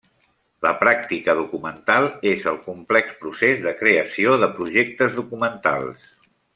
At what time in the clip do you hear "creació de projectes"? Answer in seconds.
3.85-5.19